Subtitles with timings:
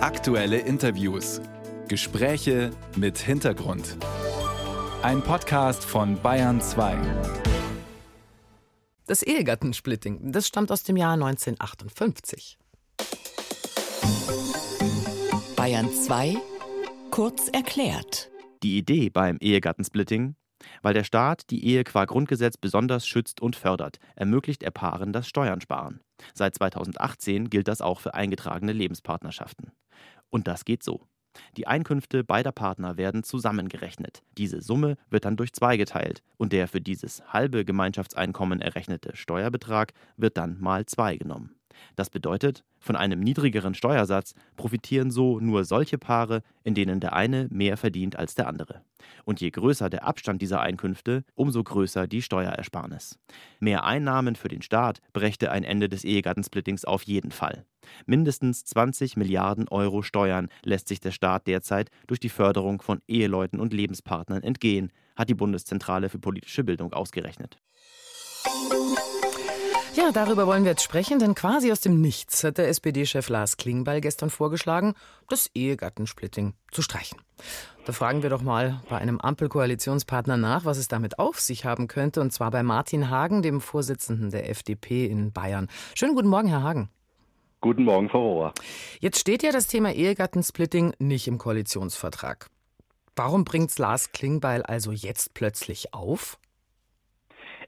[0.00, 1.40] Aktuelle Interviews.
[1.88, 3.96] Gespräche mit Hintergrund.
[5.02, 6.96] Ein Podcast von Bayern 2.
[9.08, 12.58] Das Ehegattensplitting, das stammt aus dem Jahr 1958.
[15.56, 16.36] Bayern 2
[17.10, 18.30] kurz erklärt.
[18.62, 20.36] Die Idee beim Ehegattensplitting
[20.82, 25.28] weil der Staat die Ehe qua Grundgesetz besonders schützt und fördert, ermöglicht er Paaren das
[25.28, 26.00] Steuern sparen.
[26.34, 29.72] Seit 2018 gilt das auch für eingetragene Lebenspartnerschaften.
[30.30, 31.06] Und das geht so.
[31.56, 34.22] Die Einkünfte beider Partner werden zusammengerechnet.
[34.36, 39.92] Diese Summe wird dann durch zwei geteilt und der für dieses halbe Gemeinschaftseinkommen errechnete Steuerbetrag
[40.16, 41.57] wird dann mal zwei genommen.
[41.96, 47.48] Das bedeutet, von einem niedrigeren Steuersatz profitieren so nur solche Paare, in denen der eine
[47.50, 48.82] mehr verdient als der andere.
[49.24, 53.18] Und je größer der Abstand dieser Einkünfte, umso größer die Steuerersparnis.
[53.60, 57.64] Mehr Einnahmen für den Staat brächte ein Ende des Ehegattensplittings auf jeden Fall.
[58.06, 63.60] Mindestens 20 Milliarden Euro Steuern lässt sich der Staat derzeit durch die Förderung von Eheleuten
[63.60, 67.58] und Lebenspartnern entgehen, hat die Bundeszentrale für politische Bildung ausgerechnet.
[69.98, 73.56] Ja, darüber wollen wir jetzt sprechen, denn quasi aus dem Nichts hat der SPD-Chef Lars
[73.56, 74.94] Klingbeil gestern vorgeschlagen,
[75.28, 77.18] das Ehegattensplitting zu streichen.
[77.84, 81.88] Da fragen wir doch mal bei einem Ampelkoalitionspartner nach, was es damit auf sich haben
[81.88, 85.66] könnte, und zwar bei Martin Hagen, dem Vorsitzenden der FDP in Bayern.
[85.96, 86.90] Schönen guten Morgen, Herr Hagen.
[87.60, 88.52] Guten Morgen, Frau Rohr.
[89.00, 92.46] Jetzt steht ja das Thema Ehegattensplitting nicht im Koalitionsvertrag.
[93.16, 96.38] Warum bringt Lars Klingbeil also jetzt plötzlich auf?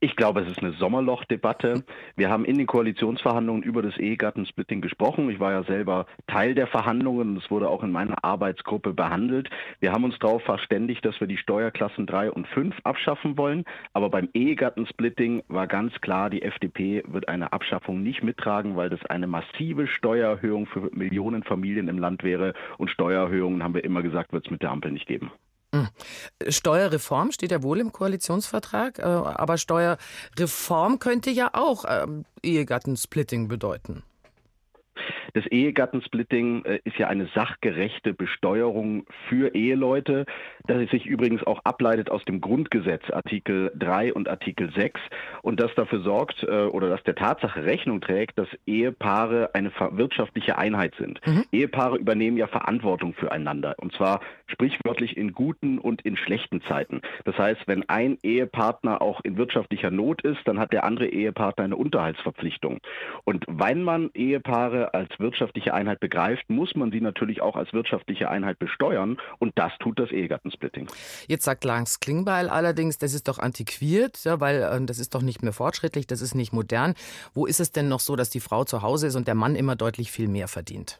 [0.00, 1.82] Ich glaube, es ist eine Sommerlochdebatte.
[2.14, 5.28] Wir haben in den Koalitionsverhandlungen über das Ehegattensplitting gesprochen.
[5.28, 9.50] Ich war ja selber Teil der Verhandlungen es wurde auch in meiner Arbeitsgruppe behandelt.
[9.80, 13.64] Wir haben uns darauf verständigt, dass wir die Steuerklassen 3 und 5 abschaffen wollen.
[13.92, 19.04] Aber beim Ehegattensplitting war ganz klar, die FDP wird eine Abschaffung nicht mittragen, weil das
[19.06, 22.54] eine massive Steuererhöhung für Millionen Familien im Land wäre.
[22.76, 25.32] Und Steuererhöhungen, haben wir immer gesagt, wird es mit der Ampel nicht geben.
[25.74, 25.88] Hm.
[26.48, 34.02] Steuerreform steht ja wohl im Koalitionsvertrag, äh, aber Steuerreform könnte ja auch ähm, Ehegattensplitting bedeuten.
[35.34, 40.26] Das Ehegattensplitting äh, ist ja eine sachgerechte Besteuerung für Eheleute,
[40.66, 45.00] das sich übrigens auch ableitet aus dem Grundgesetz Artikel 3 und Artikel 6
[45.42, 50.58] und das dafür sorgt äh, oder das der Tatsache Rechnung trägt, dass Ehepaare eine wirtschaftliche
[50.58, 51.20] Einheit sind.
[51.26, 51.44] Mhm.
[51.52, 57.02] Ehepaare übernehmen ja Verantwortung füreinander und zwar sprichwörtlich in guten und in schlechten Zeiten.
[57.24, 61.64] Das heißt, wenn ein Ehepartner auch in wirtschaftlicher Not ist, dann hat der andere Ehepartner
[61.64, 62.78] eine Unterhaltsverpflichtung.
[63.24, 68.30] Und wenn man Ehepaare als wirtschaftliche Einheit begreift, muss man sie natürlich auch als wirtschaftliche
[68.30, 70.88] Einheit besteuern und das tut das Ehegattensplitting.
[71.26, 75.22] Jetzt sagt Lars Klingbeil allerdings, das ist doch antiquiert, ja, weil äh, das ist doch
[75.22, 76.94] nicht mehr fortschrittlich, das ist nicht modern.
[77.34, 79.56] Wo ist es denn noch so, dass die Frau zu Hause ist und der Mann
[79.56, 80.98] immer deutlich viel mehr verdient?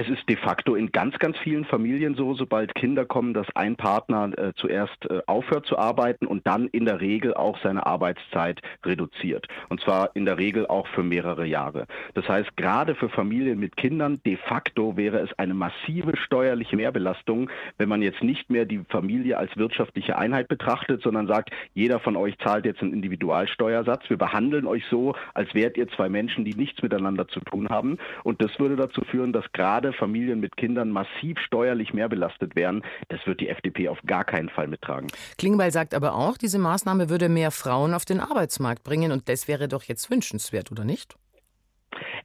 [0.00, 3.76] Es ist de facto in ganz, ganz vielen Familien so, sobald Kinder kommen, dass ein
[3.76, 8.62] Partner äh, zuerst äh, aufhört zu arbeiten und dann in der Regel auch seine Arbeitszeit
[8.82, 9.46] reduziert.
[9.68, 11.86] Und zwar in der Regel auch für mehrere Jahre.
[12.14, 17.50] Das heißt, gerade für Familien mit Kindern de facto wäre es eine massive steuerliche Mehrbelastung,
[17.76, 22.16] wenn man jetzt nicht mehr die Familie als wirtschaftliche Einheit betrachtet, sondern sagt, jeder von
[22.16, 24.08] euch zahlt jetzt einen Individualsteuersatz.
[24.08, 27.98] Wir behandeln euch so, als wärt ihr zwei Menschen, die nichts miteinander zu tun haben.
[28.24, 32.82] Und das würde dazu führen, dass gerade Familien mit Kindern massiv steuerlich mehr belastet werden.
[33.08, 35.08] Das wird die FDP auf gar keinen Fall mittragen.
[35.38, 39.48] Klingbeil sagt aber auch, diese Maßnahme würde mehr Frauen auf den Arbeitsmarkt bringen und das
[39.48, 41.16] wäre doch jetzt wünschenswert, oder nicht?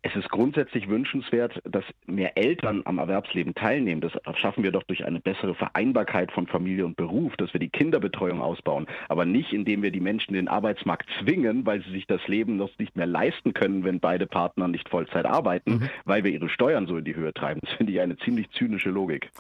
[0.06, 4.02] Es ist grundsätzlich wünschenswert, dass mehr Eltern am Erwerbsleben teilnehmen.
[4.02, 7.70] Das schaffen wir doch durch eine bessere Vereinbarkeit von Familie und Beruf, dass wir die
[7.70, 12.06] Kinderbetreuung ausbauen, aber nicht indem wir die Menschen in den Arbeitsmarkt zwingen, weil sie sich
[12.06, 15.90] das Leben noch nicht mehr leisten können, wenn beide Partner nicht Vollzeit arbeiten, mhm.
[16.06, 17.62] weil wir ihre Steuern so in die Höhe treiben.
[17.64, 19.32] Das finde ich eine ziemlich zynische Logik.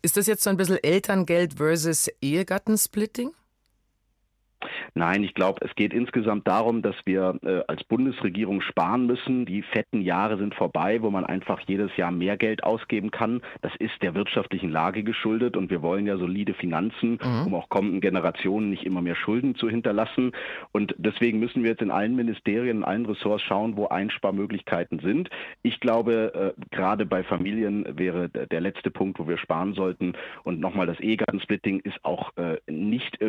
[0.00, 3.32] Ist das jetzt so ein bisschen Elterngeld versus Ehegattensplitting?
[4.96, 9.44] Nein, ich glaube, es geht insgesamt darum, dass wir äh, als Bundesregierung sparen müssen.
[9.44, 13.42] Die fetten Jahre sind vorbei, wo man einfach jedes Jahr mehr Geld ausgeben kann.
[13.60, 17.46] Das ist der wirtschaftlichen Lage geschuldet und wir wollen ja solide Finanzen, mhm.
[17.46, 20.30] um auch kommenden Generationen nicht immer mehr Schulden zu hinterlassen.
[20.70, 25.28] Und deswegen müssen wir jetzt in allen Ministerien, in allen Ressorts schauen, wo Einsparmöglichkeiten sind.
[25.62, 30.12] Ich glaube, äh, gerade bei Familien wäre der letzte Punkt, wo wir sparen sollten.
[30.44, 32.30] Und nochmal, das Ehegattensplitting ist auch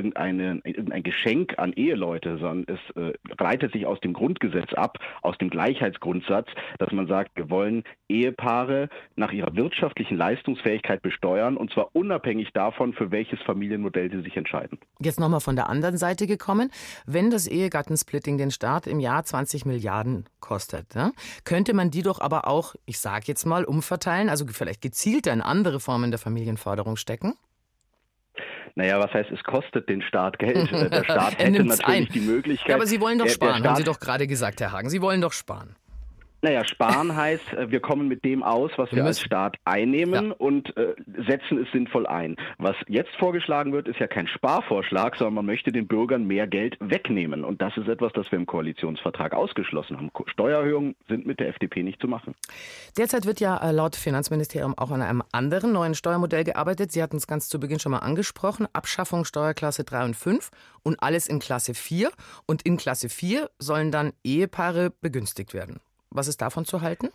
[0.05, 5.37] irgendeine, irgendein Geschenk an Eheleute, sondern es äh, leitet sich aus dem Grundgesetz ab, aus
[5.37, 6.47] dem Gleichheitsgrundsatz,
[6.79, 12.93] dass man sagt, wir wollen Ehepaare nach ihrer wirtschaftlichen Leistungsfähigkeit besteuern und zwar unabhängig davon,
[12.93, 14.79] für welches Familienmodell sie sich entscheiden.
[14.99, 16.71] Jetzt nochmal von der anderen Seite gekommen.
[17.05, 21.11] Wenn das Ehegattensplitting den Staat im Jahr 20 Milliarden kostet, ja,
[21.43, 25.41] könnte man die doch aber auch, ich sage jetzt mal, umverteilen, also vielleicht gezielter in
[25.41, 27.33] andere Formen der Familienförderung stecken?
[28.75, 30.69] Naja, was heißt, es kostet den Staat Geld?
[30.91, 32.07] Der Staat hätte natürlich ein.
[32.13, 32.69] die Möglichkeit.
[32.69, 34.89] Ja, aber Sie wollen doch sparen, haben Sie doch gerade gesagt, Herr Hagen.
[34.89, 35.75] Sie wollen doch sparen.
[36.45, 40.27] Naja, sparen heißt, äh, wir kommen mit dem aus, was wir, wir als Staat einnehmen
[40.27, 40.35] ja.
[40.37, 40.93] und äh,
[41.27, 42.35] setzen es sinnvoll ein.
[42.59, 46.77] Was jetzt vorgeschlagen wird, ist ja kein Sparvorschlag, sondern man möchte den Bürgern mehr Geld
[46.79, 47.43] wegnehmen.
[47.43, 50.11] Und das ist etwas, das wir im Koalitionsvertrag ausgeschlossen haben.
[50.27, 52.35] Steuererhöhungen sind mit der FDP nicht zu machen.
[52.95, 56.91] Derzeit wird ja äh, laut Finanzministerium auch an einem anderen neuen Steuermodell gearbeitet.
[56.91, 58.67] Sie hatten es ganz zu Beginn schon mal angesprochen.
[58.71, 60.51] Abschaffung Steuerklasse 3 und 5
[60.83, 62.11] und alles in Klasse 4.
[62.45, 65.79] Und in Klasse 4 sollen dann Ehepaare begünstigt werden.
[66.15, 67.09] Was ist davon zu halten?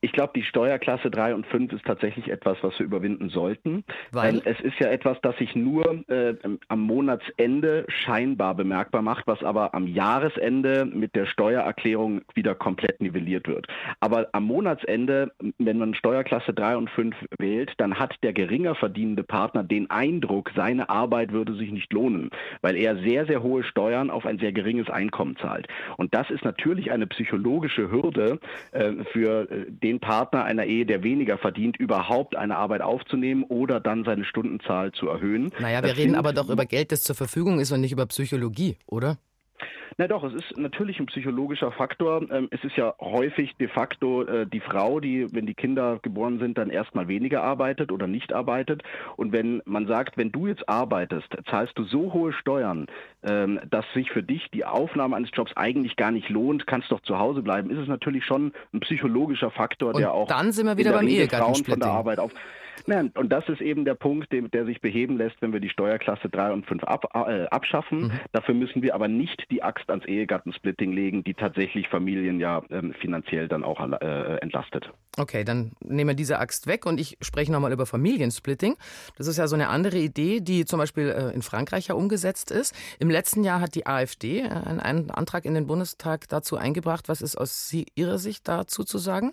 [0.00, 3.84] Ich glaube, die Steuerklasse 3 und 5 ist tatsächlich etwas, was wir überwinden sollten.
[4.12, 6.34] Weil es ist ja etwas, das sich nur äh,
[6.68, 13.48] am Monatsende scheinbar bemerkbar macht, was aber am Jahresende mit der Steuererklärung wieder komplett nivelliert
[13.48, 13.66] wird.
[13.98, 19.24] Aber am Monatsende, wenn man Steuerklasse 3 und 5 wählt, dann hat der geringer verdienende
[19.24, 22.30] Partner den Eindruck, seine Arbeit würde sich nicht lohnen,
[22.60, 25.66] weil er sehr, sehr hohe Steuern auf ein sehr geringes Einkommen zahlt.
[25.96, 28.38] Und das ist natürlich eine psychologische Hürde
[28.70, 33.44] äh, für äh, den den Partner einer Ehe, der weniger verdient, überhaupt eine Arbeit aufzunehmen
[33.44, 35.50] oder dann seine Stundenzahl zu erhöhen.
[35.58, 38.06] Naja, wir das reden aber doch über Geld, das zur Verfügung ist und nicht über
[38.06, 39.18] Psychologie, oder?
[39.96, 42.22] Na doch, es ist natürlich ein psychologischer Faktor.
[42.30, 46.38] Ähm, es ist ja häufig de facto äh, die Frau, die, wenn die Kinder geboren
[46.38, 48.82] sind, dann erstmal weniger arbeitet oder nicht arbeitet.
[49.16, 52.86] Und wenn man sagt, wenn du jetzt arbeitest, zahlst du so hohe Steuern,
[53.22, 57.00] ähm, dass sich für dich die Aufnahme eines Jobs eigentlich gar nicht lohnt, kannst doch
[57.00, 60.66] zu Hause bleiben, ist es natürlich schon ein psychologischer Faktor, Und der auch dann sind
[60.66, 61.72] wir wieder beim Ehegattensplitting.
[61.74, 62.32] von der Arbeit auf.
[62.86, 65.70] Nein, und das ist eben der Punkt, der, der, sich beheben lässt, wenn wir die
[65.70, 68.04] Steuerklasse 3 und 5 ab, äh, abschaffen.
[68.04, 68.12] Mhm.
[68.32, 72.94] Dafür müssen wir aber nicht die Axt ans Ehegattensplitting legen, die tatsächlich Familien ja ähm,
[73.00, 74.90] finanziell dann auch äh, entlastet.
[75.16, 78.76] Okay, dann nehmen wir diese Axt weg und ich spreche nochmal über Familiensplitting.
[79.16, 82.50] Das ist ja so eine andere Idee, die zum Beispiel äh, in Frankreich ja umgesetzt
[82.50, 82.74] ist.
[82.98, 87.08] Im letzten Jahr hat die AfD äh, einen Antrag in den Bundestag dazu eingebracht.
[87.08, 89.32] Was ist aus Ihrer Sicht dazu zu sagen?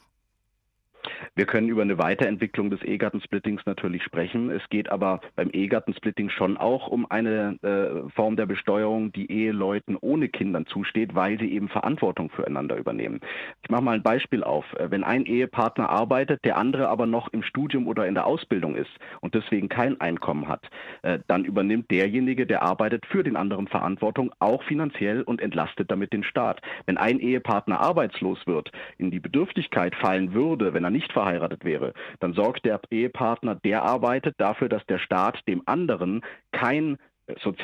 [1.36, 4.50] Wir können über eine Weiterentwicklung des Ehegattensplittings natürlich sprechen.
[4.50, 9.98] Es geht aber beim Ehegattensplitting schon auch um eine äh, Form der Besteuerung, die Eheleuten
[10.00, 13.20] ohne Kindern zusteht, weil sie eben Verantwortung füreinander übernehmen.
[13.64, 14.66] Ich mache mal ein Beispiel auf.
[14.74, 18.76] Äh, wenn ein Ehepartner arbeitet, der andere aber noch im Studium oder in der Ausbildung
[18.76, 18.92] ist
[19.22, 20.70] und deswegen kein Einkommen hat,
[21.02, 26.14] äh, dann übernimmt derjenige, der arbeitet, für den anderen Verantwortung, auch finanziell und entlastet damit
[26.14, 26.62] den Staat.
[26.86, 31.94] Wenn ein Ehepartner arbeitslos wird, in die Bedürftigkeit fallen würde, wenn er nicht verheiratet wäre,
[32.20, 36.22] dann sorgt der Ehepartner, der arbeitet, dafür, dass der Staat dem anderen
[36.52, 36.98] kein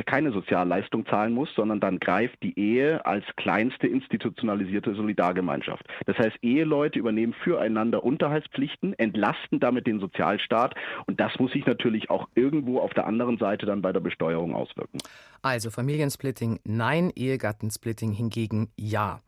[0.07, 5.85] keine Sozialleistung zahlen muss, sondern dann greift die Ehe als kleinste institutionalisierte Solidargemeinschaft.
[6.07, 10.73] Das heißt, Eheleute übernehmen füreinander Unterhaltspflichten, entlasten damit den Sozialstaat
[11.05, 14.55] und das muss sich natürlich auch irgendwo auf der anderen Seite dann bei der Besteuerung
[14.55, 14.97] auswirken.
[15.43, 19.21] Also Familiensplitting nein, Ehegattensplitting hingegen ja.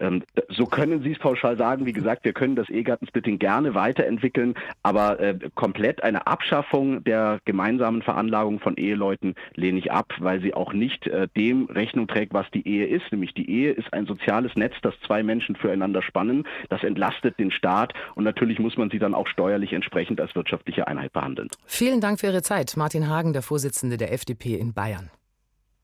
[0.00, 1.86] Ähm, so können Sie es pauschal sagen.
[1.86, 8.02] Wie gesagt, wir können das Ehegattensplitting gerne weiterentwickeln, aber äh, komplett eine Abschaffung der gemeinsamen
[8.02, 12.50] Veranlagung von Eheleuten lehne ich ab, weil sie auch nicht äh, dem Rechnung trägt, was
[12.52, 13.10] die Ehe ist.
[13.10, 16.46] Nämlich die Ehe ist ein soziales Netz, das zwei Menschen füreinander spannen.
[16.68, 20.86] Das entlastet den Staat und natürlich muss man sie dann auch steuerlich entsprechend als wirtschaftliche
[20.86, 21.48] Einheit behandeln.
[21.66, 22.76] Vielen Dank für Ihre Zeit.
[22.76, 25.10] Martin Hagen, der Vorsitzende der FDP in Bayern.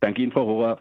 [0.00, 0.78] Danke Ihnen, Frau Rohrer.